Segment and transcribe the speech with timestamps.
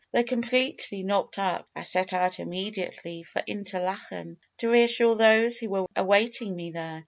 [0.11, 5.85] Though completely knocked up, I set out immediately for Interlachen, to reassure those who were
[5.95, 6.99] awaiting me there.